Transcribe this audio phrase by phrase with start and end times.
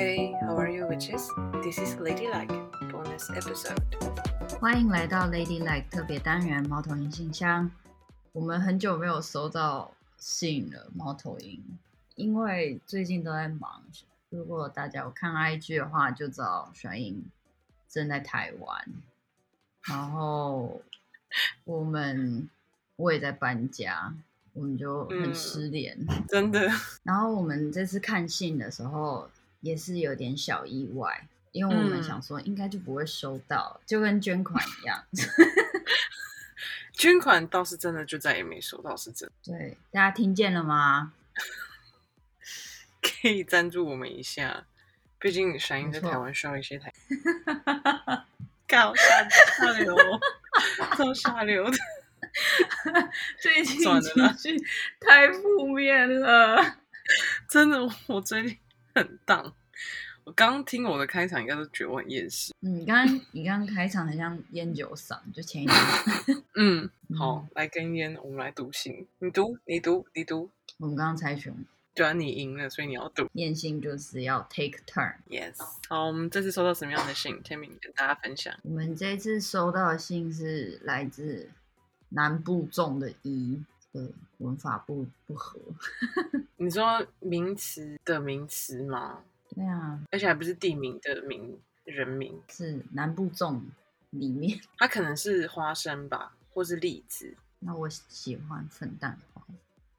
[0.00, 1.28] Hey, how are you, witches?
[1.62, 2.48] This is Ladylike
[2.90, 3.76] bonus episode.
[4.58, 7.70] 欢迎来到 Ladylike 特别单元猫头鹰信箱。
[8.32, 11.62] 我们很久没有收到信了，猫头鹰，
[12.14, 13.82] 因为最近都在忙。
[14.30, 17.22] 如果大家有看 IG 的话，就知道小英
[17.86, 18.86] 正在台湾，
[19.82, 20.80] 然后
[21.64, 22.48] 我们
[22.96, 24.14] 我也在搬家。
[24.52, 26.68] 我们就很失联，嗯，真的。
[27.04, 29.30] 然后我们这次看信的时候
[29.60, 35.04] 也是有点小意外，因为我们想说应该就不会收到，嗯、就跟捐款一样。
[36.92, 39.34] 捐款倒是真的，就再也没收到，是真的。
[39.52, 41.12] 对，大家听见了吗？
[43.00, 44.66] 可以赞助我们一下，
[45.18, 46.92] 毕竟闪音在台湾需要一些台。
[48.68, 49.96] 搞下下流，
[50.96, 51.78] 超下流的。
[53.40, 54.56] 最近情绪
[55.00, 56.76] 太负面了，
[57.48, 58.58] 真的，我最近
[58.94, 59.52] 很荡。
[60.24, 62.52] 我刚听我的开场，应该都觉得我很厌世。
[62.60, 66.44] 嗯，你刚刚你刚刚开场很像烟酒嗓，就前一天。
[66.54, 69.06] 嗯，好，来根烟，我们来读信。
[69.18, 70.50] 你读，你读，你读。
[70.78, 71.54] 我们刚刚猜拳，
[71.94, 73.28] 对啊，你赢了，所以你要读。
[73.32, 75.14] 念信就是要 take turn。
[75.28, 75.56] Yes。
[75.88, 77.42] 好，我们这次收到什么样的信？
[77.42, 78.54] 天明跟大家分享。
[78.62, 81.50] 我们这次收到的信是来自。
[82.12, 85.58] 南部重的“一”的文法不不合。
[86.56, 89.22] 你说名词的名词吗？
[89.54, 93.60] 对啊，而且还不是地名的名，人名是南部粽
[94.10, 97.36] 里面， 它可能是花生吧，或是栗子。
[97.58, 99.44] 那我喜欢粉蛋黄，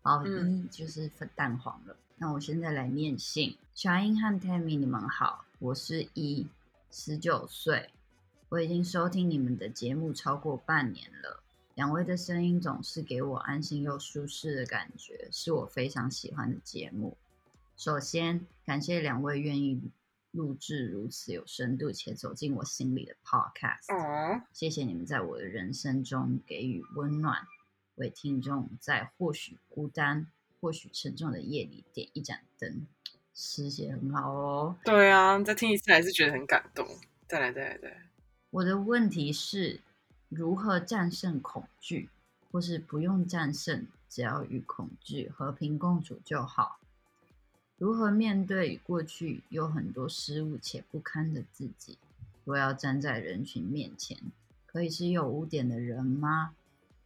[0.02, 1.96] 好，嗯、一就是粉蛋黄了。
[2.18, 6.48] 那我现在来念信，小英和 Tammy，你们好，我是一，
[6.90, 7.90] 十九岁，
[8.50, 11.41] 我已经收听你们的节目超过半年了。
[11.76, 17.18] 两位的声音总是给我安心又舒适的感觉，是我非常喜欢的节目。
[17.78, 19.82] 首先，感谢两位愿意
[20.32, 24.42] 录制如此有深度且走进我心里的 Podcast。
[24.52, 27.48] 谢谢你们在我的人生中给予温暖，
[27.96, 30.28] 为听众在或许孤单、
[30.60, 32.86] 或许沉重的夜里点一盏灯。
[33.34, 34.76] 师姐很好哦。
[34.84, 36.86] 对啊，再听一次还是觉得很感动。
[37.28, 38.10] 再来，再来，再来。
[38.50, 39.80] 我的问题是。
[40.34, 42.10] 如何战胜恐惧，
[42.50, 46.80] 或是不用战胜，只要与恐惧和平共处就好？
[47.78, 51.98] 如何面对过去有很多失误且不堪的自己？
[52.46, 54.18] 若要站在人群面前，
[54.66, 56.56] 可以是有污点的人吗？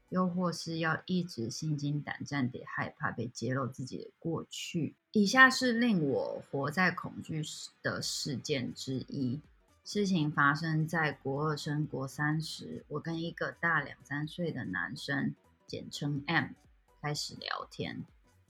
[0.10, 4.94] 又或是要一直心惊胆战地害怕被揭露自己的过去？
[5.14, 7.42] 以下是令我活在恐惧
[7.82, 9.42] 的事件之一。
[9.88, 15.36] 事情发生在国二升国三时，我跟一个大两三岁的男生，
[15.68, 16.54] 简称 M，
[17.00, 18.04] 开始聊天。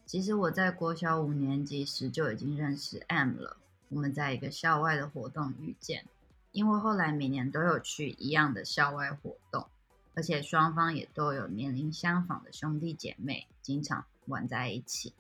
[0.06, 3.58] 其实我在国小五年级时就已经认识 M 了。
[3.90, 6.06] 我们在一个校外的活动遇见，
[6.54, 9.68] 因为后来每年都有去一样的校外活动，
[10.14, 15.14] 而且双方也都有年龄相仿的兄弟姐妹，经常玩在一起。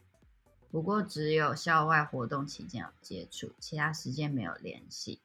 [0.71, 5.19] 不过只有校外活动期间有接触，其他时间没有联系。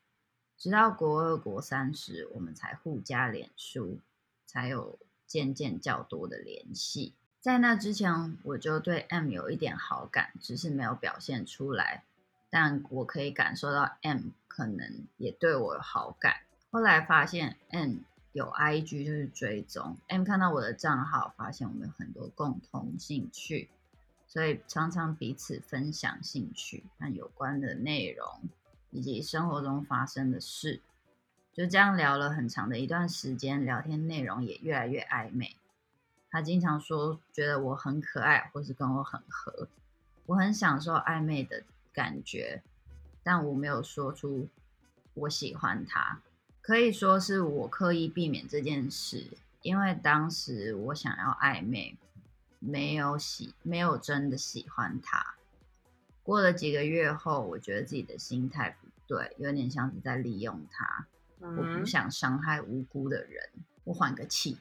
[0.61, 3.99] 直到国二、国三时，我们才互加脸书，
[4.45, 7.15] 才有渐渐较多的联系。
[7.41, 12.05] 在那之前，我就对 M 有一点好感，只是没有表现出来。
[12.51, 16.43] 但我可以感受到 M 可能也对我有好感。
[16.71, 18.01] 后来发现 M
[18.33, 19.97] 有 IG，就是追踪。
[20.09, 23.71] M 看到我的账号，发现我们有很多共同兴趣，
[24.27, 28.43] 所以常常彼此分享兴趣和有关的内容。
[28.91, 30.81] 以及生活中发生的事，
[31.53, 35.57] 就这样聊了很长的一段时间，聊天内容也越来越暧昧。
[36.31, 39.69] 他经常说觉得我很可爱，或是跟我很合。
[40.27, 42.63] 我很享受暧昧的感觉，
[43.23, 44.49] 但我没有说出
[45.15, 46.21] 我喜欢他。
[46.63, 49.27] 可以说是我刻意避免这件事，
[49.63, 51.97] 因为当时我想要暧昧，
[52.61, 55.35] 没有喜，没有真的喜欢他。
[56.23, 61.07] 过了几个月后，我觉得自己的心态不对，有点像是在利用他。
[61.41, 63.43] 嗯、我不想伤害无辜的人，
[63.85, 64.59] 我缓个气。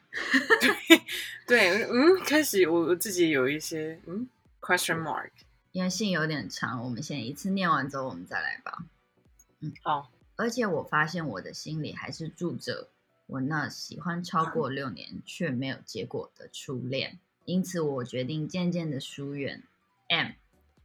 [0.60, 1.00] 对，
[1.46, 4.26] 对，嗯，开始我我自己有一些嗯
[4.60, 5.30] question mark，
[5.72, 8.84] 因为信有点长，我们先一次念完之后，我们再来吧。
[9.60, 10.10] 嗯，好。
[10.36, 12.88] 而且我发现我的心里还是住着
[13.26, 19.62] 我那喜欢超过六年却没有结果的初恋，因此我决定渐渐的疏远
[20.08, 20.28] M。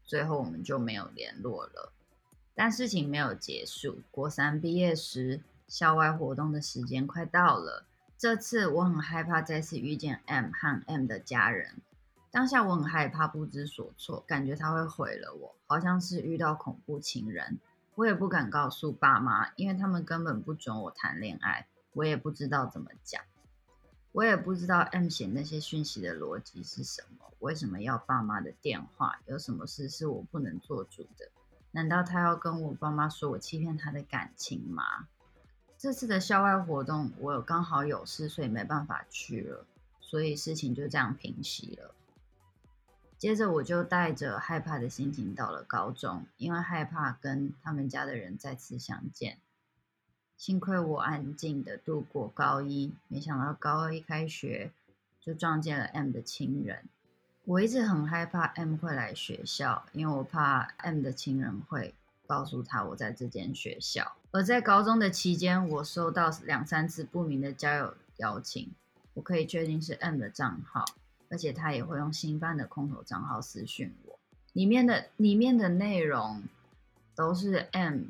[0.06, 1.92] 最后我们就没有联络了，
[2.54, 4.00] 但事情没有结束。
[4.12, 7.86] 国三毕业时，校外活动的时间快到了。
[8.18, 11.76] 这次我很害怕再次遇见 M 和 M 的家人。
[12.32, 17.60] 当下我很害怕，不知所措，感觉他会毁了我，好像是遇到恐怖情人。
[17.96, 23.24] 我也不敢告诉爸妈，因为他们根本不准我谈恋爱，我也不知道怎么讲，
[24.16, 29.20] 我也不知道 M 写那些讯息的逻辑是什么，为什么要爸妈的电话？
[29.26, 31.30] 有什么事是我不能做主的？
[31.72, 35.10] 难道他要跟我爸妈说我欺骗他的感情吗？
[35.78, 39.66] 这次的校外活动，我刚好有事，所以没办法去了，
[40.00, 41.94] 所以事情就这样平息了。
[43.18, 49.40] 接着我就带着害怕的心情到了高中，因为害怕跟他们家的人再次相见。
[50.38, 54.72] 幸亏我安静的度过高一，没想到高二一开学
[55.22, 56.84] 就撞见了 M 的亲人。
[57.46, 61.94] 我一直很害怕 M 会来学校，因为我怕 M 的亲人会
[62.28, 64.16] 告诉他我在这间学校。
[64.32, 68.70] 而在高中的期间，我收到两三次不明的交友邀请，
[69.14, 70.84] 我可以确定是 M 的账号。
[71.28, 74.20] 而且他也会用新办的空头账号私讯我，
[74.54, 76.44] 里面的里面的内容
[77.16, 78.04] 都是 M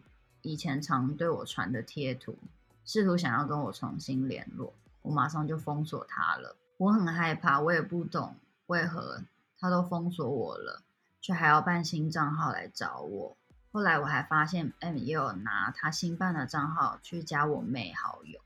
[0.45, 2.37] 以前常对我传的贴图，
[2.85, 4.71] 试图想要跟我重新联络，
[5.01, 6.55] 我马上就封锁他了。
[6.77, 8.35] 我很害怕，我也不懂
[8.67, 9.23] 为何
[9.59, 10.83] 他都封锁我了，
[11.19, 13.35] 却还要办新账号来找我。
[13.71, 18.39] 后来我还发现 M 也有拿他新办的账号去加我妹好友。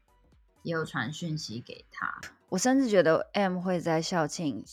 [0.64, 2.20] 也有传讯息给他，
[2.50, 4.66] 我甚至觉得 M 会在校庆、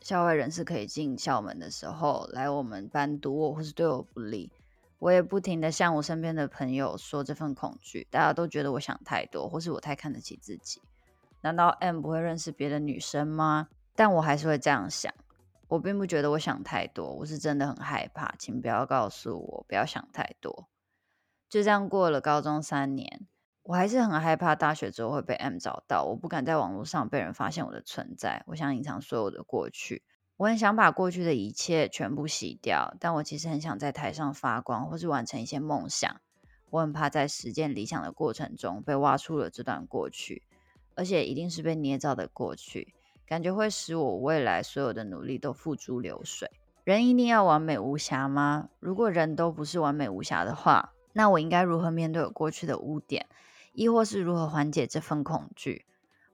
[0.00, 4.50] 校外人士可以进校门的时候来我们班堵我，或是对我不利。
[4.98, 10.80] 我也不停的向我身边的朋友说这份恐惧，大家都觉得我想太多，或是我太看得起自己。
[11.42, 13.68] 难道 M 不会认识别的女生吗？
[13.94, 15.12] 但我还是会这样想。
[15.68, 20.68] 我并不觉得我想太多，我是真的很害怕，请不要告诉我不要想太多。
[21.48, 23.26] 就这样过了高中三年。
[23.64, 28.44] 我还是很害怕大学之后会被 M 找到，我不敢在网络上被人发现我的存在。
[28.46, 30.04] 我想隐藏所有的过去，
[30.38, 36.20] 我很想把过去的一切全部洗掉，但我其实很想在台上发光，或是完成一些梦想。
[36.68, 40.42] 我很怕在实践理想的过程中被挖出了这段过去，
[40.94, 42.92] 而且一定是被捏造的过去，
[43.26, 46.50] 感觉会使我未来所有的努力都付诸流水。
[46.84, 48.68] 人一定要完美无瑕吗？
[48.78, 53.26] 如果人都不是完美无瑕的话，那我应该如何面对我过去的污点？
[53.72, 55.86] 亦或是如何缓解这份恐惧？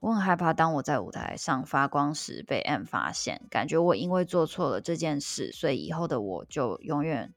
[0.02, 7.32] 我很害怕，当我在舞台上发光时被 M 发现，感觉我因为做错了这件事，所以以后的我就永远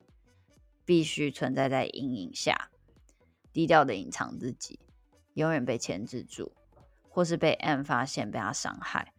[0.84, 2.72] 必须存在在阴影下，
[3.54, 4.80] 低调的隐藏自己，
[5.36, 6.54] 永远被牵制住，
[7.08, 9.14] 或是被 M 发现，被他伤害。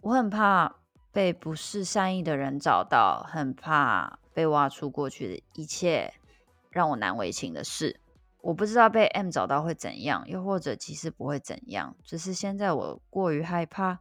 [0.00, 0.76] 我很怕
[1.12, 6.14] 被不是善意的人找到，很怕被挖出过去的一切
[6.70, 8.00] 让我难为情的事。
[8.48, 13.98] 我不知道被 M 找到会怎样，又或者其实不会怎样，只是现在我过于害怕。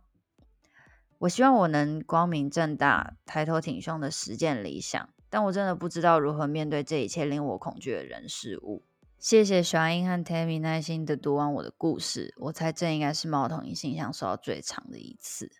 [1.17, 8.85] 我希望我能光明正大、抬头挺胸的实践理想，但我真的不知道如何面对这一切令我恐惧的人事物。
[9.19, 15.51] 谢谢小英和 Tammy 耐心的读完我的故事，我猜这应该是猫头鹰信箱收到最长的一次。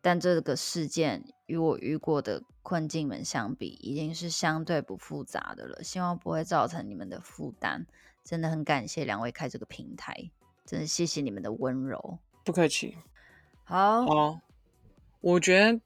[0.00, 7.86] 但这个事件与我遇过的困境们相比，已经是相对不复杂的了，希望不会造成你们的负担。
[8.24, 10.30] 真的很感谢两位开这个平台，
[10.64, 12.18] 真的谢谢你们的温柔。
[12.42, 12.96] 不客气。
[13.64, 14.40] 好，好，
[15.20, 15.80] 我觉得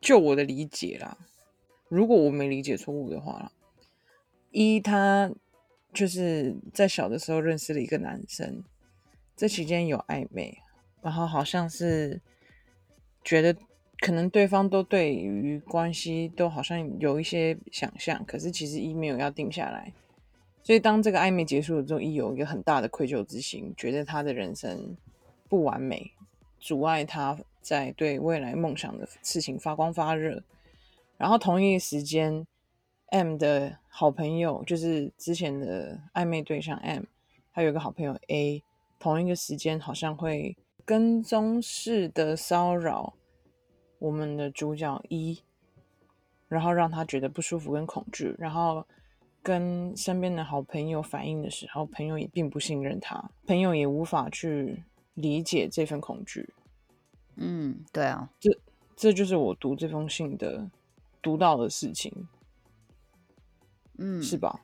[0.00, 1.16] 就我的理解啦，
[1.88, 3.52] 如果我没理解错误的话，
[4.50, 5.30] 一他
[5.92, 8.64] 就是在小的时候认识了一个男生，
[9.36, 10.58] 这期间有暧昧，
[11.02, 12.20] 然后好像是
[13.22, 13.56] 觉得
[14.00, 19.92] 可能对方都对于关系都好像有一些想象，可是其实一没有要定下来。
[20.66, 24.96] 所以，当这个暧昧结束了之后，一有一个很大的愧疚之心，觉得他的人生
[25.46, 26.10] 不完美，
[26.58, 30.42] 阻碍他在对未来梦想的事情发光发热。
[31.18, 32.46] 然后，同一时间
[33.10, 37.02] ，M 的好朋友，就是之前的暧昧对象 M，
[37.52, 38.62] 他有一个好朋友 A，
[38.98, 40.56] 同一个时间好像会
[40.86, 43.12] 跟踪式的骚扰
[43.98, 45.42] 我们的主角 E，
[46.48, 48.86] 然后让他觉得不舒服跟恐惧，然后。
[49.44, 54.82] 跟身边的好朋友反映的时候，朋友也并不信任他，朋友也无法去
[55.12, 56.48] 理解这份恐惧。
[57.36, 58.58] 嗯，对啊，这
[58.96, 60.66] 这就是我读这封信的
[61.20, 62.10] 读到的事情。
[63.98, 64.58] 嗯，是吧？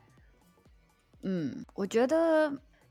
[1.22, 2.50] 嗯，我觉得。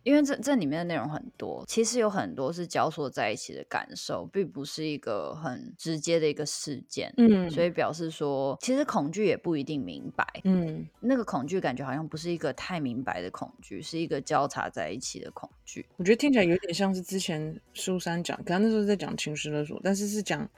[0.09, 7.13] 因为这这里面的内容很多，其实有很多是交错在一起的感受，并不是一个很直接的一个事件。
[7.17, 10.25] 嗯，所以表示说，其实恐惧也不一定明白。
[10.45, 15.85] 嗯，那个恐惧感觉好像不是一个太明白的恐惧，是一个交叉在一起的恐惧。
[15.97, 20.49] 我觉得听起来有点像是之前苏珊讲，刚刚那时候在讲情绪勒索，但是是讲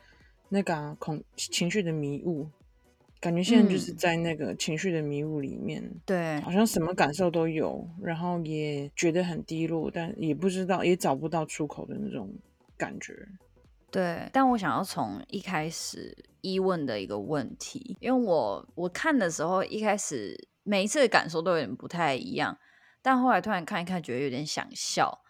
[0.48, 2.48] 那个、啊、恐情绪的迷雾。
[3.22, 12.34] 感觉现在就是在那个情绪的迷雾里面，嗯、对，好像什么感受都有，然后也觉得很低落，但也不知道，也找不到出口的那种
[12.76, 13.14] 感觉。
[13.92, 22.58] 对，但我想要从一开始一问的一个问题，因为我我看的时候，一开始每一次的感受都有点不太一样，
[23.04, 25.22] 但后来突然看一看，觉得有点想笑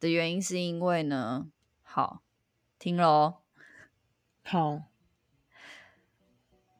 [0.00, 1.48] 的原因，是因为呢，
[1.82, 2.22] 好，
[2.78, 3.34] 听喽，
[4.42, 4.84] 好，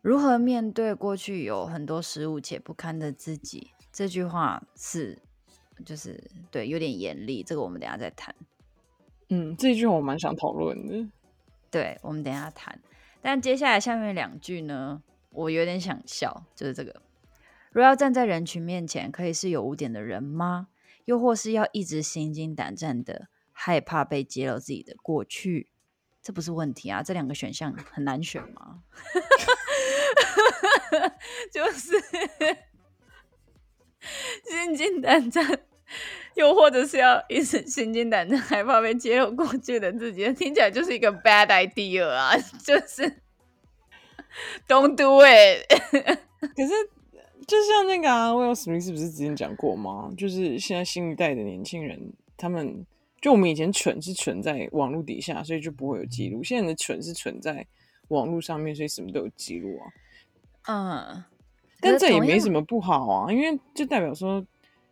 [0.05, 3.71] 如何面对过去有很多失误且不堪的自己？
[3.91, 5.19] 这句话是，
[5.83, 8.35] 就是对，有点严厉，这个我们等下再谈。
[9.31, 11.09] 嗯，这句我蛮想讨论的。
[11.71, 12.79] 对，我们等下谈，
[13.23, 17.01] 但接下来下面两句呢，我有点想笑，就是这个：
[17.73, 20.69] 若要站在人群面前，可以是有污点的人吗？
[21.07, 25.71] 又或是要一直心惊胆战的，害怕被揭露自己的过去？
[26.25, 28.83] 这不是问题啊，这两个选项很难选吗？
[31.53, 31.93] 就是
[34.51, 35.61] 心惊胆战。
[36.35, 42.37] 又或者是要一直心惊胆战，害怕被揭露过去的自己，听起来就是一个 bad idea 啊！
[42.65, 43.23] 就是
[44.67, 45.65] don't do it。
[46.41, 46.73] 可是，
[47.47, 50.11] 就像那个啊，威尔史密斯不是之前讲过吗？
[50.19, 52.85] 就是现在新一代的年轻人，他们
[53.25, 57.67] 就我们以前蠢是蠢在网络底下，所以就不会有记录；现在的蠢是蠢在
[58.09, 59.89] 网络上面，所以什么都有记录啊。
[60.67, 61.25] 嗯，
[61.81, 64.47] 但这也没什么不好啊，因为就代表说。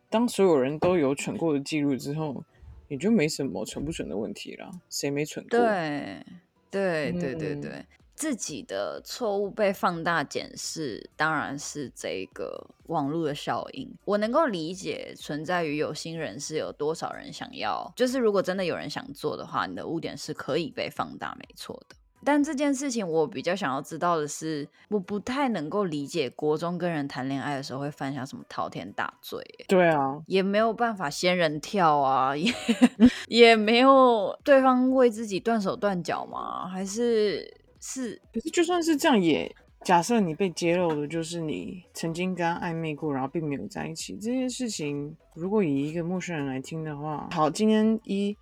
[0.08, 2.42] 当所有人都有蠢过的记录之后，
[2.88, 4.70] 也就没什么蠢不蠢的问题了。
[4.88, 5.58] 谁没蠢过？
[5.58, 6.24] 对，
[6.70, 7.86] 对，对，对，对，嗯、
[8.23, 13.93] 自己的错误被放大检视，当然是这个网络的效应。
[14.05, 21.97] 我能够理解存在于有心人是有多少人想要，就是如果真的有人想做的话，你的污点是可以被放大，没错的。
[22.25, 29.45] 但这件事情，我比较想要知道的是，我不太能够理解国中跟人谈恋爱的时候会犯下什么滔天大罪。
[29.67, 32.55] 对啊，也没有办法仙人跳啊，也
[33.26, 36.69] 也没有对方为自己断手断脚吗？
[36.69, 38.18] 还是是？
[38.32, 48.34] 可是就算是这样也，假设你被揭露的就是你曾经跟他暧昧过，然后并没有在一起这件事情，如果以一个陌生人来听的话，好，今天一。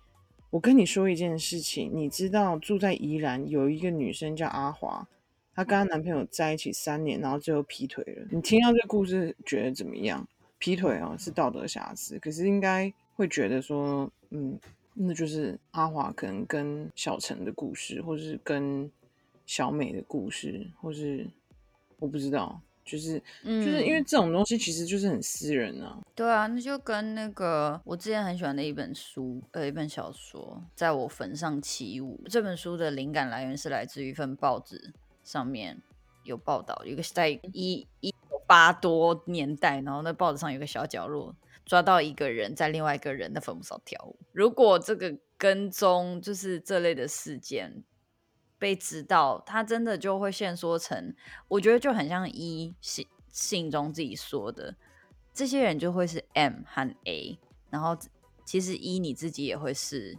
[0.51, 5.07] 我跟你说一件事情，你知道住在宜兰有一个女生叫阿华，
[5.55, 8.27] 她跟她男朋友在一起三年，然后最后劈腿了。
[8.29, 10.27] 你听到这个故事觉得怎么样？
[10.57, 14.59] 劈腿哦，是道德瑕疵，可是应该会觉得说，嗯，
[14.93, 18.91] 那就是阿华可能跟小陈的故事，或者是跟
[19.45, 21.27] 小美的故事，或是
[21.99, 22.61] 我不知道。
[22.83, 26.01] 就是，嗯，就是因为这种东西其实就是很私人啊。
[26.15, 32.19] 对啊，那就跟那个我之前很喜欢的一本书，呃，一本小说，在我坟上起舞。
[32.27, 34.93] 这本书的灵感来源是来自于一份报纸，
[35.23, 35.79] 上面
[36.23, 44.17] 有报道，有个在一一九八多年代，然后那报纸上有个小角落，抓到一个人在另外一个人的坟墓上跳舞。
[44.33, 47.83] 如果这个跟踪就是这类的事件。
[48.61, 51.15] 被知道，他真的就会限缩成，
[51.47, 54.75] 我觉得就很像一信信中自己说的，
[55.33, 57.39] 这些人就会是 M 和 A，
[57.71, 57.97] 然后
[58.45, 60.15] 其实一你自己也会是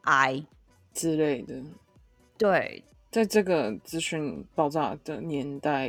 [0.00, 0.44] I
[0.92, 1.62] 之类的。
[2.36, 2.82] 对，
[3.12, 5.88] 在这个资讯爆炸的年代，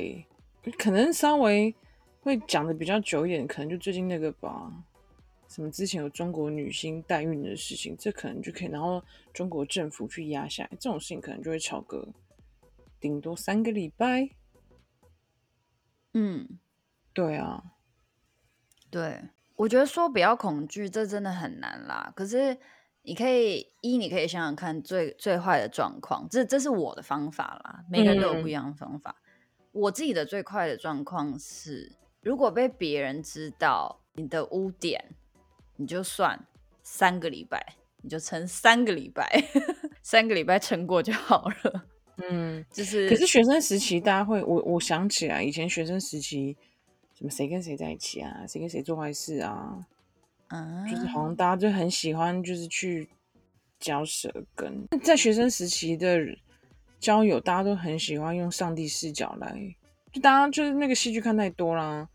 [0.78, 1.74] 可能稍微
[2.22, 4.72] 会讲的比较久一点，可能就最近那个吧。
[5.50, 9.04] 什么之前有中国女星代孕的事情，这可能就可以，然后
[9.34, 12.08] 中国政府去压下来，这种事情可能就会吵个
[13.00, 14.30] 顶多三个礼拜。
[16.14, 16.48] 嗯，
[17.14, 17.64] 对啊，
[18.92, 19.22] 对，
[19.56, 22.14] 我觉得说不要恐惧，这真的很难啦。
[22.16, 22.56] 可是
[23.02, 29.16] 你可以一，你可以想想看最最坏的状况，这这是我的方法啦，每个人都有不一样的方法。
[29.24, 31.92] 嗯、我自己的最快的状况是，
[32.22, 35.16] 如果被别人知道你的污点。
[35.80, 36.38] 你就算
[36.84, 39.26] 三个礼拜，你就撑三个礼拜，
[40.04, 41.86] 三个礼拜撑过就好了。
[42.18, 43.08] 嗯，就是。
[43.08, 46.54] 可是学生时期，大家会，我我想起来，以前学生时期，
[47.18, 49.88] 什么谁跟谁在一起啊，谁跟谁做坏事啊，
[50.50, 53.08] 啊，就是好像大家就很喜欢，就是去
[53.80, 54.86] 嚼舌根。
[55.02, 56.20] 在学生时期的
[57.00, 59.58] 交友，大家都很喜欢用上帝视角来，
[60.12, 62.10] 就大家就是那个戏剧看太多啦。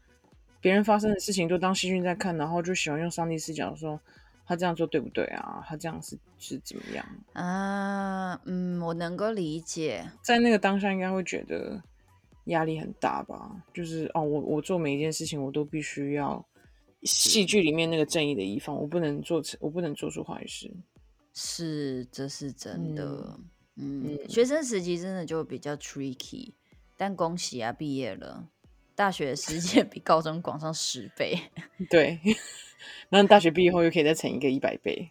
[0.64, 4.00] 别人发生的事情都当戏剧在看，然后就喜欢用上帝视角说
[4.46, 5.62] 他这样做对不对啊？
[5.68, 8.40] 他这样是是怎么样啊？
[8.46, 11.78] 嗯，我能够理解，在那个当下应该会觉得
[12.46, 13.62] 压力很大吧？
[13.74, 16.42] 就是哦，我我做每一件事情我都必须要
[17.02, 20.74] 戏剧里面那个正义的一方，我不能做成，我不能做出坏事。
[21.34, 23.38] 是，这是真的。
[23.76, 26.54] 嗯，嗯，学生时期真的就比较 tricky。
[26.96, 28.48] 但恭喜啊，毕业了，
[28.94, 31.38] 大学的时间比高中广上十倍。
[31.90, 32.18] 对，
[33.08, 35.10] 那大学毕业后又可以再乘一个一百倍。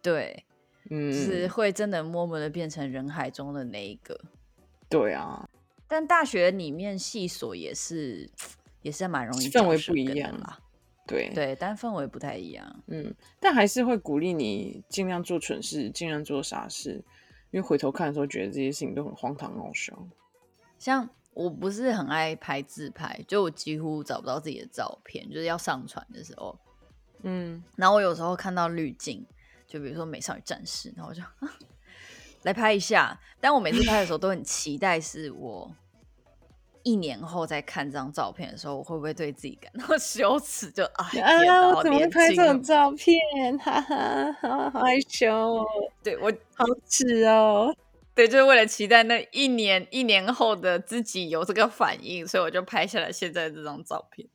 [0.00, 0.44] 对，
[0.90, 4.20] 嗯，是会真的默默的变成人海中的那一个。
[4.88, 5.48] 对啊，
[5.86, 8.28] 但大学里面系所也是，
[8.82, 10.58] 也是蛮容易氛围不一样啦。
[11.06, 12.82] 对对，但氛围不太一样。
[12.86, 17.02] 嗯，但还是会鼓励你尽量做蠢事，尽量做傻事，
[17.50, 19.96] 因为回头看的时候，觉得这些事情都很荒唐好笑。
[20.78, 26.58] 像我不是很爱拍自拍，就我几乎找不到自己的照片，就是要上传的时候，
[27.22, 29.24] 嗯，然后我有时候看到滤镜，
[29.66, 31.22] 就比如说《美少女战士》，然后我就
[32.42, 33.18] 来拍一下。
[33.40, 35.74] 但我每次拍的时候都很期待，是我
[36.82, 40.70] 一年后再看这张照片的时候，我会不会对自己感到 羞耻？
[40.70, 41.10] 就啊，
[41.74, 43.16] 我，怎么会拍这种照片？
[43.58, 45.64] 哈哈，好害羞哦。
[46.02, 47.74] 对我好耻哦。
[48.14, 54.28] 对，就是为了期待那一年一年后的自己有这个反应，所以我就拍下来现在这张照片。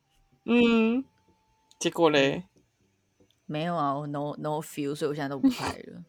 [0.44, 1.04] 嗯，
[1.78, 2.44] 结果嘞？
[3.46, 6.04] 没有啊，我 no no feel，所以我现在都不拍了。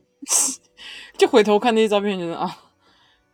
[1.17, 2.57] 就回头看那些照片，觉得啊，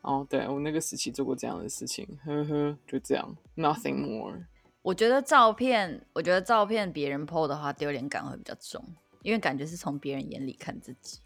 [0.01, 4.45] 哦，对我那个时期做过这样的事情，呵呵，就这样，nothing more。
[4.81, 8.83] 我觉得照片，我觉得照片别人 po 的话，丢脸感会比较重，
[9.23, 11.19] 因为感觉是从别人眼里看自己。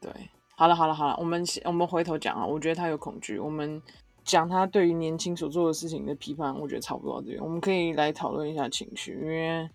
[0.00, 0.12] 对。
[0.58, 2.44] 好了好了好了，我们我们回头讲啊。
[2.44, 3.80] 我觉得他有恐惧，我们
[4.24, 7.42] 讲他对于年轻所做的事情的批判，我觉得差不多这边。
[7.42, 9.68] 我们可以来讨论一下情绪，因为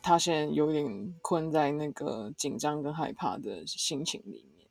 [0.00, 4.68] 他现在有点困在那个紧张跟害怕的心情里面。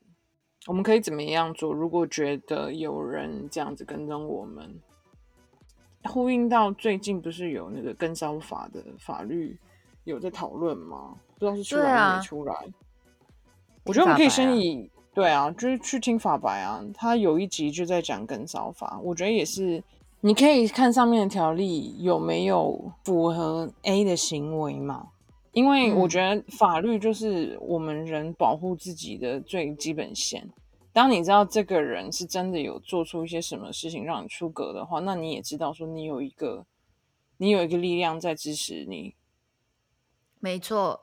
[0.65, 1.73] 我们可以怎么样做？
[1.73, 4.79] 如果觉得有人这样子跟踪我们，
[6.05, 9.59] 呼应到最近不是有那个跟骚法的法律
[10.05, 11.17] 有在讨论吗？
[11.37, 12.65] 不知道是出来还没出来。
[13.85, 16.83] 我觉得我们可以先以对啊，就是去听法白啊。
[16.93, 19.81] 他有一集就在讲跟骚法，我觉得也是，
[20.21, 25.07] 你可以看上面的条例有没有符合 A 的行为嘛？
[25.53, 30.49] 因为我觉得法律就是我们人保护自己的最基本线。
[30.91, 36.65] 当你知道这个人是真的有做出一些什么事情让你出格的话，那你也知道说你有一个
[37.37, 39.13] 你有一个力量在支持你。
[40.39, 40.99] 没错。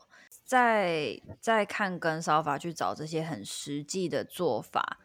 [0.52, 4.98] 在在看跟烧法去找这些很实际的做法，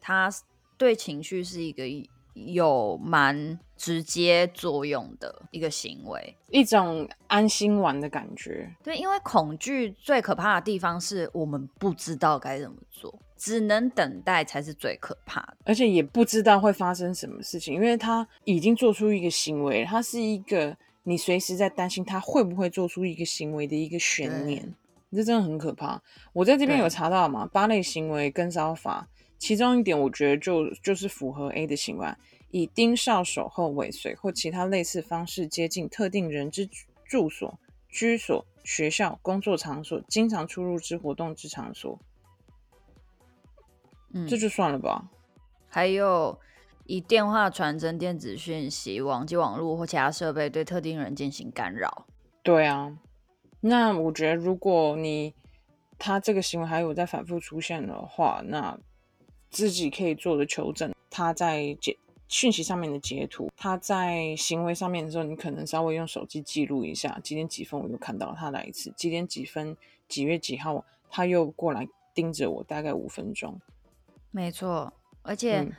[0.00, 0.28] 它
[0.76, 1.84] 对情绪是一个
[2.32, 8.68] 有蛮直接作用的一个行为，一种安心玩的感觉。
[8.82, 20.76] 对，因为恐惧最可怕的地方是我们不知道该怎么做，只能等待才是最可怕的，而且也不知道会发生什么事情，因为他已经做出一个行为，他是一个。
[21.06, 24.74] 你随时在担心他会不会做出一个行为的一个悬念，
[25.12, 26.02] 这真的很可怕。
[26.32, 29.06] 我在这边有查到嘛，八类行为跟骚法，
[29.38, 32.08] 其中一点我觉得就就是符合 A 的行为，
[32.50, 36.66] 以盯梢、守候、尾随或其他类似方式接近特定人之
[37.04, 37.58] 住所、
[37.90, 42.00] 居所、学校、工作场所、经常出入之活动之场所。
[44.14, 45.10] 嗯，这就算了吧。
[45.68, 46.38] 还有。
[46.86, 52.06] 以电话、传真、电子讯息、网际网络或其他设备对特定人进行干扰。
[52.42, 52.98] 对啊，
[53.60, 55.32] 那我觉得如果你
[55.98, 58.78] 他这个行为还有在反复出现的话，那
[59.48, 61.96] 自己可以做的求证，他在截
[62.28, 69.74] 讯息上面的截图，他在行为上面的时候，你可能稍微用手机记录一下，几点几分我又看到他来一次，几点几分
[70.06, 73.58] 几月几号他又过来盯着我，大概五分钟。
[74.30, 74.92] 没错，
[75.22, 75.60] 而且。
[75.60, 75.72] 嗯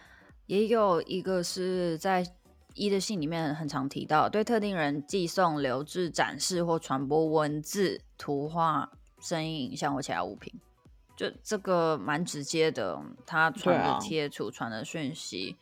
[0.48, 2.26] 也有一个是在
[2.74, 10.54] 一的信里面很常提到，对特定人寄送、留置、展示或传播文字、图画、声音、影像或其他物品，
[11.16, 13.02] 就这个蛮直接的。
[13.26, 15.56] 他传的贴图、传的讯息，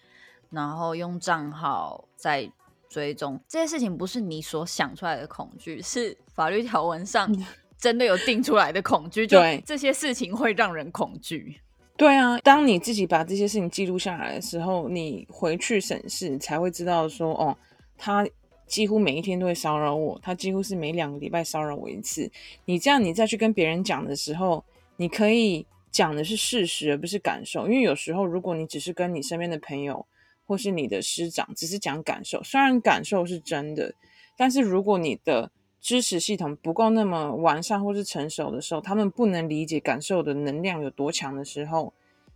[0.49, 2.51] 然后用账号在
[2.89, 7.31] 追踪这些事情，不是你所想出来的恐惧，是法律条文上
[7.77, 9.25] 真的有定出来的恐惧。
[9.27, 11.61] 就这些事情会让人恐惧。
[11.95, 17.55] 对啊，当你自己把这些事情记录下来的时候，你回去审视才会知道说，哦，
[17.97, 18.27] 他
[18.65, 22.31] 几乎每一天都会骚扰我，他几乎是每两个礼拜骚扰我一次。
[22.65, 24.65] 你这样，你再去跟别人讲的时候，
[24.97, 27.67] 你可以讲的是事实，而不是感受。
[27.67, 30.03] 因为有时候，如果你只是跟你身边的朋友
[30.45, 33.93] 或是你的师长只是讲感受，虽然感受是真的，
[34.35, 35.51] 但是如果你的
[35.83, 41.91] 支持系统不够那么完善或是成熟的时候，他们不能理解感受的能量有多强的时候，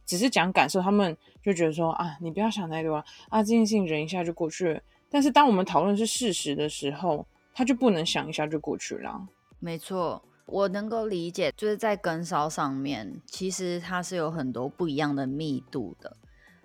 [0.05, 4.81] 只是讲感受，他们就觉得说啊，你不要想太多啊，啊，这件事情忍一下就过去了。
[5.10, 9.25] 但是当我们讨论是事实的时候，他就不能想一下就过去了。
[9.60, 16.17] 没错，我能够理解，就是在跟骚上面，其实它是有很多不一样的密度的。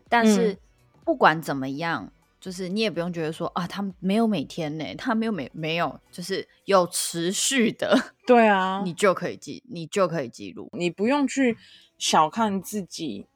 [0.09, 0.59] 但是
[1.05, 11.57] 不管怎么样，就是你也不用觉得说啊，他没有每天呢，他没有每没有，就是有持续的， 对啊，你就可以记，你就可以记录，你不用去
[11.99, 13.27] 小看自己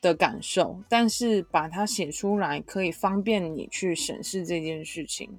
[0.00, 5.38] 的感受，但是把它写出来，可以方便你去审视这件事情，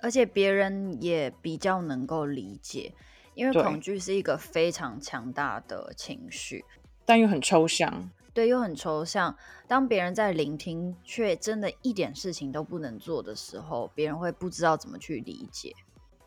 [0.00, 2.94] 而且别人也比较能够理解，
[3.34, 6.64] 因为恐惧是一个非常强大的情绪，
[7.04, 8.10] 但又很抽象。
[8.34, 9.36] 对，又很抽象。
[9.68, 15.74] 当别人在聆听，却真的一点事情都不能做的时候，别人会不知道怎么去理解。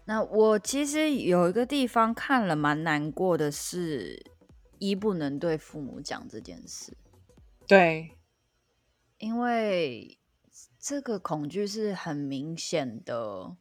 [0.05, 4.23] 那我其实有一个地方看了蛮难过的是，
[4.77, 6.95] 一不能对父母讲这件事。
[7.65, 8.11] 对，
[9.17, 10.19] 因为
[10.79, 13.55] 这个恐惧是很明显的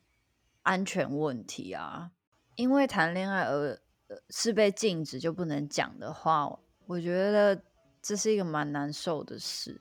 [0.64, 2.11] 安全问题啊。
[2.57, 3.80] 因为谈恋爱而
[4.28, 7.62] 是被禁止就不能讲的话，我觉得。
[8.07, 9.81] 这是一个蛮难受的事，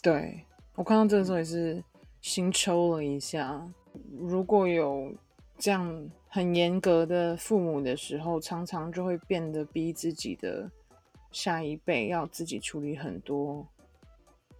[0.00, 1.82] 对，我看到这个时候也是
[2.20, 3.68] 心抽了一下。
[4.12, 5.12] 如果有
[5.58, 10.70] 这样很严格的父母的时候，常常就会变得逼自己的
[11.32, 13.66] 下一辈要自己处理很多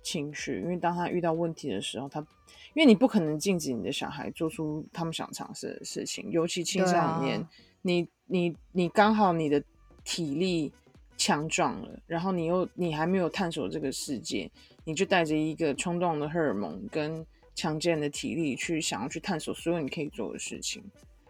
[0.02, 2.18] 情绪，因为当他遇到问题的时候，他
[2.74, 7.48] 因为你不可能禁止你的小孩做出他们想尝试的事情，尤其青少年，啊、
[7.82, 9.62] 你你你刚好你的
[10.02, 10.72] 体力。
[11.24, 14.50] 强壮了，然后你又你还没有探索这个世界，
[14.82, 20.82] 你就带着一个冲动的荷尔蒙跟强健的体力去想要去探索所有你可以做的事情，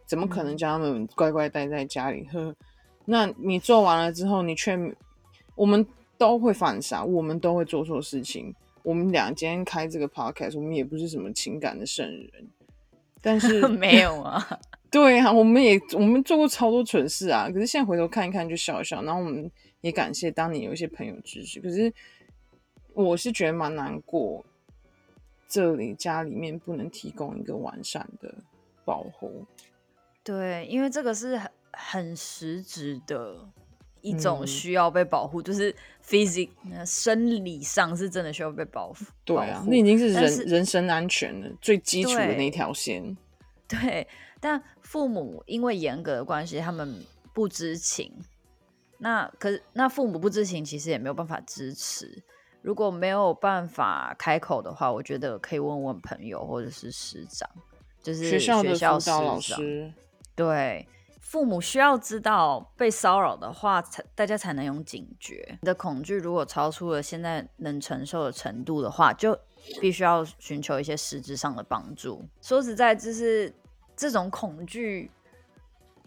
[0.06, 2.26] 怎么可能叫他们乖乖待在家里？
[2.32, 2.56] 呵、嗯，
[3.04, 4.78] 那你做完了之后，你却
[5.54, 8.54] 我们都会犯傻，我们都会做错事情。
[8.82, 12.48] 我们俩今天开这个 podcast，我们也不是什么情感的圣人，
[13.20, 14.58] 但是 没有啊，
[14.90, 19.50] 对啊，我们也我们做过超多蠢事啊，可是现在回头看一看就笑一笑，然后我们。
[19.82, 21.92] 也感谢当年有一些朋友支持，可是
[22.94, 24.44] 我是觉得蛮难过，
[25.46, 28.34] 这里家里面不能提供一个完善的
[28.84, 29.44] 保护。
[30.22, 33.36] 对，因为这个是很很实质的
[34.02, 35.74] 一种需要被保护，嗯、就是
[36.06, 36.48] physic
[36.86, 39.04] 生理上是真的需要被保护。
[39.24, 43.16] 对啊，那已经是人是人身安全的最基础的那条线。
[43.66, 44.06] 对，
[44.38, 48.12] 但父母因为严格的关系，他们不知情。
[49.02, 52.22] 那可是，那父母不知情，其实也没有办法支持。
[52.62, 57.50] 如果没有办法开口的话，我觉得可以问问朋友或者是师长，
[58.00, 59.92] 就是学校的辅导老师。
[60.36, 60.86] 对，
[61.20, 65.58] 父母需要知道被骚扰的话，才大家才能有警觉。
[65.60, 69.36] 你的恐惧如果超出了现在能承受的程度的话，就
[69.80, 72.24] 必须要寻求一些实质上的帮助。
[72.40, 73.52] 说实在，就是
[73.96, 75.10] 这种恐惧。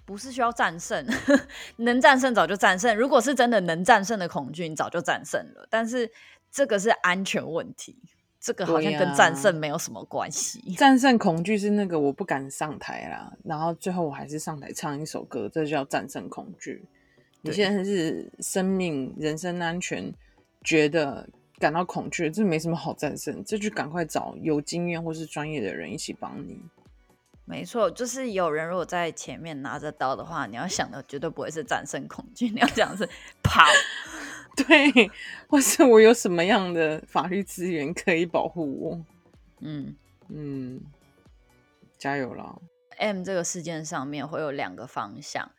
[0.05, 1.05] 不是需要战胜，
[1.77, 2.95] 能战胜早就战胜。
[2.95, 5.67] 如果是真的能战胜的恐惧，你早就战胜了。
[5.69, 6.09] 但是
[6.51, 7.97] 这个是安全问题，
[8.39, 10.61] 这个好像跟战胜没有什么关系。
[10.75, 16.85] 啊、战胜恐惧是那个我不敢上台啦，然后最后我还是上台唱一首歌，这就叫战胜恐惧。
[17.41, 20.11] 你现在是生命、人身安全，
[20.63, 21.27] 觉得
[21.59, 26.59] 感到恐惧，这没什么好战胜，这就赶快找有经验或是专业的人一起帮你。
[27.47, 33.07] 没错，就是有人如果在前面拿着刀的话，你要想的绝对不会是战胜恐惧， 你要想的是
[33.43, 33.63] 跑，
[34.55, 35.11] 对，
[35.47, 39.01] 或是我有什么样的法律资源可以保护我？
[39.59, 39.95] 嗯
[40.29, 40.81] 嗯，
[41.99, 42.59] 加油了
[42.97, 45.51] ！M 这个事件上面会有两个方向，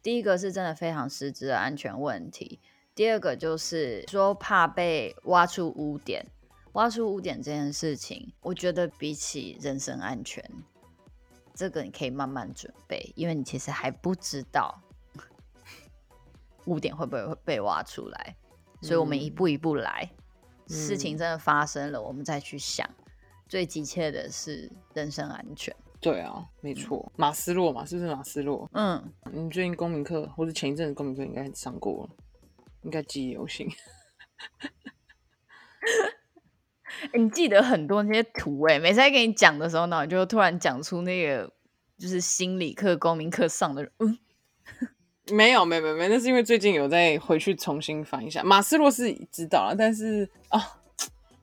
[0.00, 2.60] 第一个是真的非常实质的安全问题，
[2.94, 6.24] 第二个就是说怕被挖出污点，
[6.74, 10.44] 挖出污点这件事情，我觉得比起人身安全。
[11.54, 14.80] 这个你可以慢慢准备，因为你其实还不知道
[16.66, 18.36] 污点会不会被挖出来，
[18.80, 20.08] 所以我们一步一步来。
[20.68, 22.88] 嗯、事情真的发生了，我们再去想。
[23.48, 25.74] 最急切的是人身安全。
[26.00, 27.12] 对啊，没错。
[27.16, 28.66] 马斯洛嘛，是不是马斯洛？
[28.72, 32.10] 嗯，你最近公民课或者前一阵子公民课应该上过了，
[32.82, 33.68] 应该记忆犹新。
[37.12, 41.50] 你记得很多那些图哎，每次在跟你讲的时候呢，就突然讲出那个
[41.98, 43.92] 就是心理课、公民课上的人。
[43.98, 44.18] 嗯，
[45.34, 48.42] 没有，没有，没有，那是因为最近有在回去重新翻一下。
[48.42, 50.60] 马斯洛是知道了，但是啊、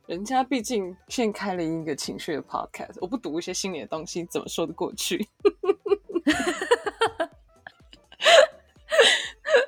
[0.07, 5.27] 人家毕竟现开了一个情绪的 podcast，我不读一些心理的东西，怎么说得过去？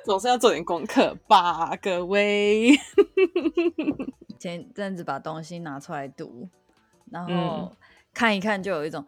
[0.04, 2.72] 总是要做点功课吧，各位。
[4.42, 6.48] 前阵子把东西拿出来读，
[7.12, 7.70] 然后
[8.12, 9.06] 看一看，就有一种、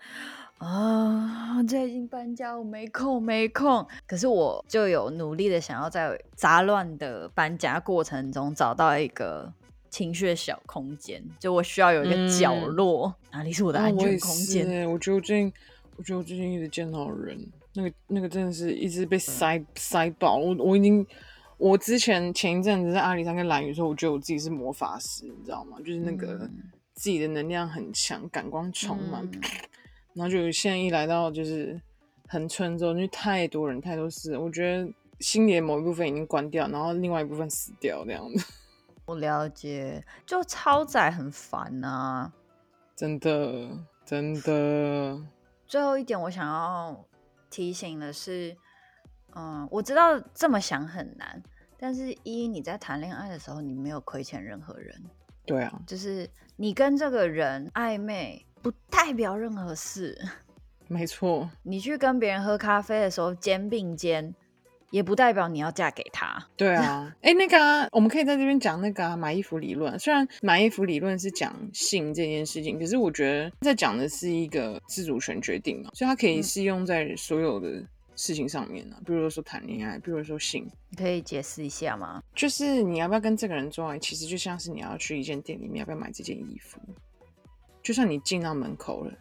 [0.59, 3.85] 嗯、啊，最近搬家，我没空，没空。
[4.07, 9.53] 可是我就有努力的想要在杂乱的搬家过程中找到一个
[9.91, 14.89] 情绪的小空间，就我需要有一个角落，嗯、哪里是我的安全空间？
[14.89, 15.53] 我觉得我最近，
[15.97, 17.37] 我觉得我最近一直见到人，
[17.75, 20.37] 那个那个真的是一直被塞、嗯、塞爆。
[20.37, 21.05] 我我已经，
[21.57, 25.79] 我之前前一阵子在阿里山跟兰屿的时候，我觉得我自己是魔法师，你知道吗？
[25.79, 26.49] 就是那个
[26.95, 29.41] 自己的能量很强，感光充满，嗯、
[30.15, 31.81] 然后就现在一来到就是
[32.29, 38.47] 恒春之后，因为太多人太多事，我觉得心里的某一部分已经关掉，然后另外一部分死掉这样子。
[39.07, 42.33] 我了解，就超载很烦呐、啊，
[42.97, 43.69] 真的
[44.05, 45.21] 真的。
[45.67, 47.05] 最后一点，我想要
[47.51, 48.57] 提醒的是，
[49.35, 51.43] 嗯，我知道这么想很难，
[51.79, 54.95] 但是一你在谈恋爱的时候，你没有亏欠任何人。
[55.45, 60.19] 对啊，就是你跟这个人暧昧，不代表任何事。
[60.89, 64.35] 没错，你去跟别人喝咖啡的时候，肩并肩。
[64.91, 66.41] 也不代表你要嫁给他。
[66.57, 69.99] 对啊， 哎、欸，那个、啊、我们可以在这边讲那个、啊、买衣服理论。
[69.99, 77.83] 虽然买衣服理论是讲性这件事情，可是我觉得在讲的是一个自主权决定嘛，所以它可以适用在所有的
[78.17, 79.03] 事情上面呢、啊。
[79.05, 82.23] 比如说谈恋爱，比如说性，你可以解释一下吗？
[82.35, 86.79] 就是你要不要跟这个人做爱，其实就像是你要去一间店里面要不要买这件衣服。
[87.83, 89.13] 就算你进到门口了，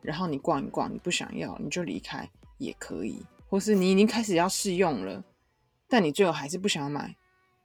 [0.00, 3.24] 然后你逛一逛，你不想要你就离开也可以。
[3.48, 5.22] 或是你已经开始要试用了，
[5.86, 7.14] 但你最后还是不想买，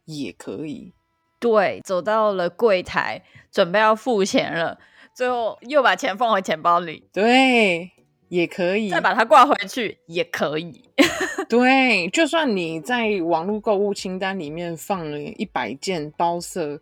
[0.03, 0.93] 也可以。
[1.39, 4.77] 对，走到了柜台，准备要付钱了，
[5.13, 7.91] 最后又把钱放回钱包里，对，
[8.29, 8.89] 也可以。
[8.89, 10.83] 再把它挂回去，也可以。
[11.49, 16.81] 对，就算你在网络购物清单里面放了一百件包色，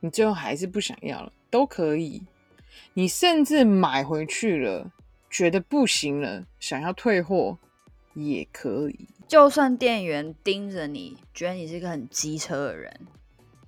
[0.00, 2.22] 你最后还是不想要了，都可以。
[2.94, 4.90] 你甚至买回去了，
[5.30, 7.58] 觉得不行了，想要退货。
[8.16, 13.00] 也可以，就算店员盯着你，觉得你是一个很机车的人，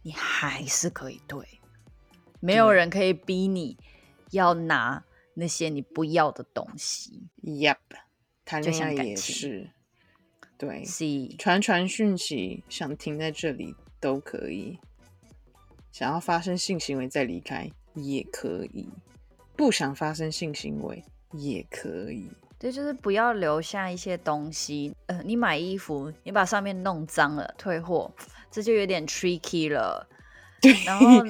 [0.02, 1.44] 你还是可以退。
[2.38, 3.76] 没有人可以逼你
[4.30, 5.02] 要拿
[5.38, 7.28] 那些你不要的东西。
[7.42, 7.76] Yep，
[8.44, 9.70] 谈恋爱也是，
[10.56, 10.82] 对，
[11.38, 14.78] 传传讯息，想停在这里都可以，
[15.92, 18.88] 想要发生性行为再离开也可以，
[19.54, 22.30] 不想发生性行为也可以。
[22.58, 24.96] 对，就是不要留下一些东西。
[25.06, 28.10] 呃，你买衣服，你把上面弄脏了，退货，
[28.50, 30.08] 这就有点 tricky 了。
[30.62, 31.22] 对，然后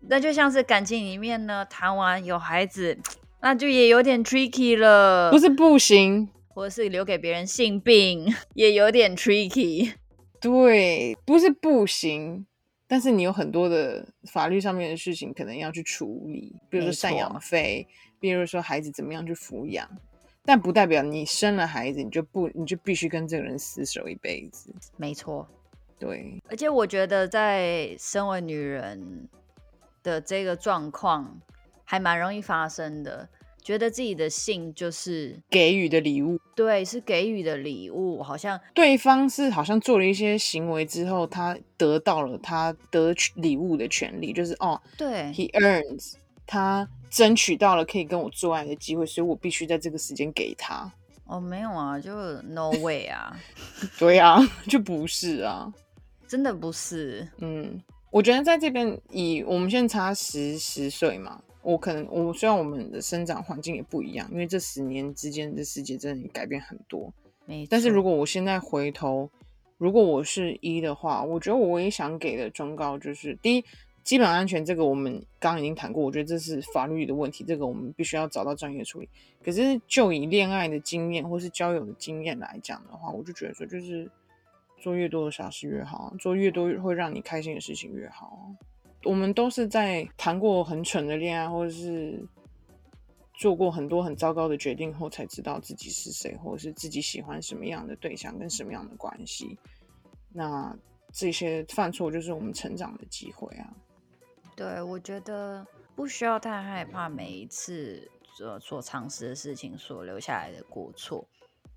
[0.00, 2.98] 那就像是感情里面呢，谈完有孩子，
[3.40, 5.30] 那就也有点 tricky 了。
[5.30, 9.92] 不是不行，或者是留给别人性病， 也有点 tricky。
[10.40, 12.46] 对，不是不行，
[12.86, 17.86] 但是你有很多的法律上面的事情可能要去处理，比如说赡养费，
[18.18, 19.88] 比如说孩子怎么样去抚养。
[20.42, 24.74] 但不代表你生了孩子，你就不，你就必须跟这个人厮守一辈子。
[24.96, 25.46] 没错，
[25.98, 26.40] 对。
[26.48, 29.28] 而且我觉得，在身为女人
[30.02, 31.38] 的这个状况，
[31.90, 33.28] 还蛮容易发生的。
[33.64, 38.22] 觉得自己的性就是给予的礼物，对，是给予的礼物。
[38.22, 46.12] 好像对方是好像做了一些行为之后，他得到了他得取礼物的权利，就是哦，对，he earns。
[46.46, 50.88] 他争取到了可以跟我做爱的机会，所以我必须在这个时间给他。
[51.26, 53.36] 哦，没有啊，就 no way 啊。
[53.98, 54.38] 对啊，
[54.70, 55.70] 就不是啊，
[56.28, 57.28] 真的不是。
[57.38, 67.12] 嗯，我觉得在这边以我们现在差十十岁嘛，我可能我虽然我们的生长环境也不一样，因为这十年之间的世界真的改变很多。
[67.46, 67.66] 没。
[67.66, 69.30] 但是如果我现在回头，
[69.78, 73.64] 如果我是一的话，我觉得我唯一想给的忠告就是：第一。
[74.02, 79.08] 基本安全这个我们刚刚已经谈过，我觉得这是法律的问题，这个我们必须要找到专业处理。
[79.44, 84.10] 可是就以恋爱的经验或是交友的经验来讲的话，我就觉得说，就是
[84.78, 88.50] 做越多的傻事越好，做越多会让你开心的事情越好。
[89.04, 92.22] 我们都是在谈过很蠢的恋爱，或者是
[93.34, 99.58] 做过很多很糟糕的决定后，才知道自己是谁，或者是自己喜欢什么样的对象跟什么样的关系。
[100.32, 100.76] 那
[101.12, 103.74] 这些犯错就是我们成长的机会啊。
[104.54, 111.26] 对，我觉得不需要太害怕每一次所所尝试的事情所留下来的过错，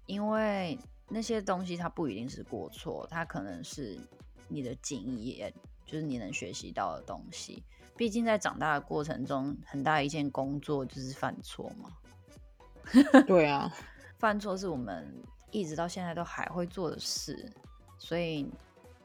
[0.05, 3.97] 因为那些东西它不一定是过错，它可能是
[4.49, 5.53] 你的经验，
[5.85, 7.63] 就是你能学习到的东西。
[7.95, 11.91] 毕竟在长大的过程中，很大一件工作就是犯错嘛。
[13.27, 13.71] 对啊，
[14.17, 15.13] 犯错是我们
[15.51, 17.51] 一直到现在都还会做的事，
[17.97, 18.49] 所以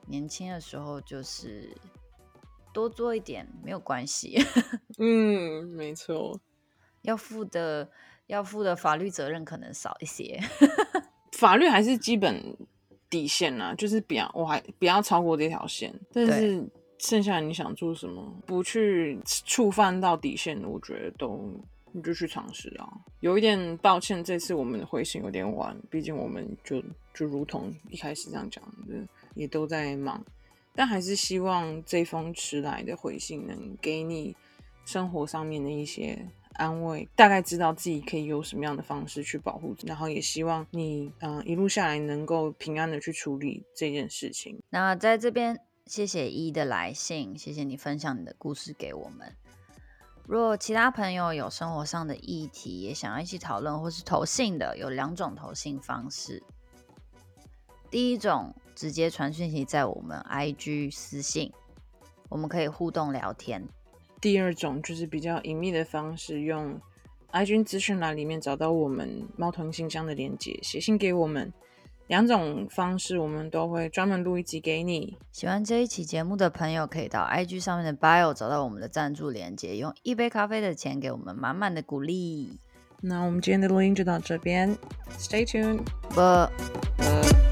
[0.06, 1.76] 年轻的时候就是。
[2.70, 4.38] 多做一点没有关系，
[5.00, 6.38] 嗯，没错，
[7.02, 7.90] 要负的
[8.26, 10.38] 要负的法律责任可能少一些，
[11.32, 12.56] 法律还是基本
[13.10, 16.64] 底线啊，就是不要我还不要超过这条线，但是
[16.98, 21.50] 剩下你想做什么，不去触犯到底线，我觉得都
[21.92, 22.88] 你就去尝试啊。
[23.20, 26.82] 有一点抱歉，这次我们的回信有点晚，毕竟我们就
[27.14, 28.94] 就如同一开始这样讲的，
[29.34, 30.24] 也都在忙。
[30.74, 34.36] 但还是希望这封迟来的回信能给你
[34.88, 36.18] 生活上面的一些
[36.54, 44.58] 安慰，大概知道自己可以有什么样的方式去保护，然后也希望你嗯、一路下来能够平安的去处理这件事情。
[44.70, 49.36] 那在这边，谢谢一的来信，谢谢你分享你的故事给我们。
[50.26, 56.42] 若其他朋友有生活上的议题，也想要一起讨论或是投信的，有两种投信方式。
[57.90, 58.54] 第一种。
[58.78, 61.52] 直接传讯息在我们 IG 私信，
[62.28, 63.66] 我们可以互动聊天。
[64.20, 66.80] 第二种就是比较隐秘的方式，用
[67.32, 71.52] IG 资讯栏里面找到我们猫头鹰信箱的连接，写信给我们。
[72.08, 75.18] 两种方式我们都会专门录一集给你。
[75.30, 82.58] 喜欢这一期节目的朋友，可以到 IG 上面的 Bio 找到我们的赞助连接，用一杯咖啡的钱给我们满满的鼓励。
[83.02, 84.74] 那我们今天的录音就到这边
[85.18, 85.82] ，Stay tuned。
[86.08, 87.47] 不。